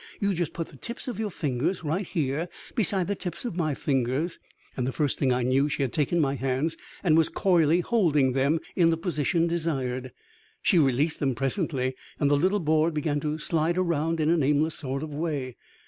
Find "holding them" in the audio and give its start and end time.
7.81-8.59